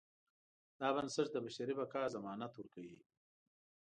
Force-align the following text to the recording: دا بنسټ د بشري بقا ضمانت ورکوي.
دا 0.79 0.87
بنسټ 0.95 1.27
د 1.31 1.37
بشري 1.45 1.73
بقا 1.79 2.01
ضمانت 2.15 2.51
ورکوي. 2.55 2.99